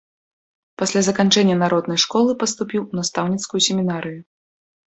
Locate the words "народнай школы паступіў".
1.63-2.81